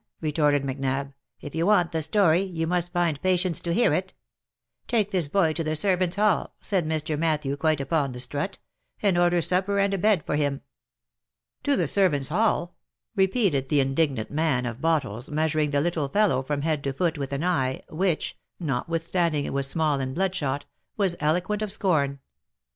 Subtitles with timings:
[0.19, 4.15] retorted Macnab," if you want the story, you must just find patience to hear it.
[4.87, 8.57] 'Take this boy to the servants' hall,' said Sir Matthew, quite upon the strut,'
[9.03, 10.61] and order supper and a bed for him.'"
[11.65, 12.75] "To the servants' hall?"
[13.15, 17.31] repeated the indignant man of bottles, measuring the little fellow from head to foot with
[17.31, 20.65] an eye, which, notwithstanding it was small and bloodshot,
[20.97, 22.17] was eloquent of scorn.